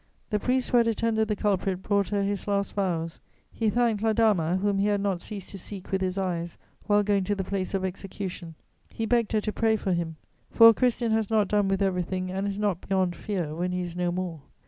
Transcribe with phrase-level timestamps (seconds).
[0.31, 3.19] The priest who had attended the culprit brought her his last vows:
[3.51, 7.03] he thanked la dama, whom he had not ceased to seek with his eyes while
[7.03, 8.55] going to the place of execution;
[8.89, 10.15] he begged her to pray for him:
[10.49, 13.81] for a Christian has not done with everything and is not beyond fear when he
[13.81, 14.41] is no more.